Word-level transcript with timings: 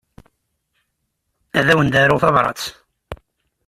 Ad 1.57 1.67
awen-d-aruɣ 1.71 2.19
tabṛat. 2.21 2.63